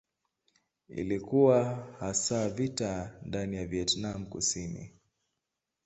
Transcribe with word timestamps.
Ilikuwa 0.89 1.87
hasa 1.99 2.49
vita 2.49 3.19
ndani 3.21 3.55
ya 3.55 3.67
Vietnam 3.67 4.25
Kusini. 4.25 4.93